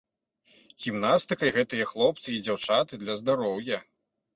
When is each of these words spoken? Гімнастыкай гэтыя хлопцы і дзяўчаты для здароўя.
Гімнастыкай 0.85 1.55
гэтыя 1.59 1.85
хлопцы 1.93 2.29
і 2.33 2.43
дзяўчаты 2.49 2.93
для 3.07 3.13
здароўя. 3.25 3.77